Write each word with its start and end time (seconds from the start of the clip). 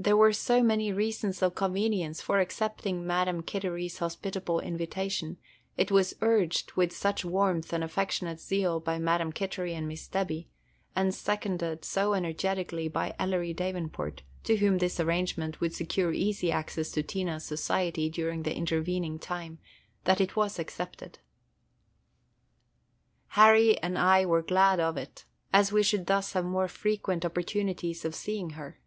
There 0.00 0.16
were 0.16 0.32
so 0.32 0.62
many 0.62 0.92
reasons 0.92 1.42
of 1.42 1.56
convenience 1.56 2.22
for 2.22 2.38
accepting 2.38 3.04
Madam 3.04 3.42
Kittery's 3.42 3.98
hospitable 3.98 4.60
invitation, 4.60 5.38
it 5.76 5.90
was 5.90 6.14
urged 6.20 6.70
with 6.74 6.92
such 6.96 7.24
warmth 7.24 7.72
and 7.72 7.82
affectionate 7.82 8.38
zeal 8.38 8.78
by 8.78 9.00
Madam 9.00 9.32
Kittery 9.32 9.74
and 9.74 9.88
Miss 9.88 10.06
Debby, 10.06 10.48
and 10.94 11.12
seconded 11.12 11.84
so 11.84 12.14
energetically 12.14 12.86
by 12.86 13.16
Ellery 13.18 13.52
Davenport, 13.52 14.22
to 14.44 14.58
whom 14.58 14.78
this 14.78 15.00
arrangement 15.00 15.60
would 15.60 15.74
secure 15.74 16.12
easy 16.12 16.52
access 16.52 16.92
to 16.92 17.02
Tina's 17.02 17.42
society 17.44 18.08
during 18.08 18.44
the 18.44 18.54
intervening 18.56 19.18
time, 19.18 19.58
that 20.04 20.20
it 20.20 20.36
was 20.36 20.60
accepted. 20.60 21.18
Harry 23.30 23.76
and 23.78 23.98
I 23.98 24.24
were 24.26 24.42
glad 24.42 24.78
of 24.78 24.96
it, 24.96 25.24
as 25.52 25.72
we 25.72 25.82
should 25.82 26.06
thus 26.06 26.34
have 26.34 26.44
more 26.44 26.68
frequent 26.68 27.24
opportunities 27.24 28.04
of 28.04 28.14
seeing 28.14 28.50
her. 28.50 28.78